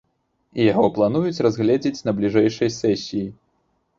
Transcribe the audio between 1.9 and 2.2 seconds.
на